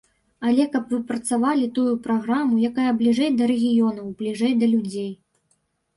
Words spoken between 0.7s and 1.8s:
каб выпрацавалі